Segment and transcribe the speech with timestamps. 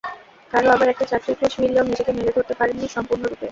[0.53, 3.47] কারও আবার একটা চাকরির খোঁজ মিললেও নিজেকে মেলে ধরতে পারেননি সম্পূর্ণরূপে।